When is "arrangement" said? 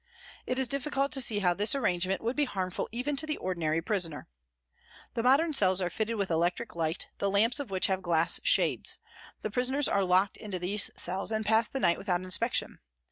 1.75-2.23